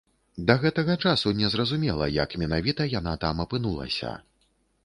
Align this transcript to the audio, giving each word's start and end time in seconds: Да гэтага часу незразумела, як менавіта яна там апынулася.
Да 0.51 0.53
гэтага 0.63 0.95
часу 1.07 1.33
незразумела, 1.41 2.09
як 2.15 2.35
менавіта 2.45 2.91
яна 2.99 3.15
там 3.25 3.45
апынулася. 3.47 4.19